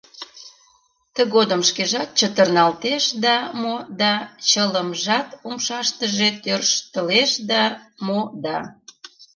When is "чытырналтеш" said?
2.19-3.03